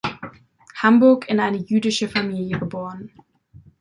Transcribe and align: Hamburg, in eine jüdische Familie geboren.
Hamburg, 0.81 1.27
in 1.29 1.39
eine 1.39 1.57
jüdische 1.59 2.09
Familie 2.09 2.57
geboren. 2.57 3.11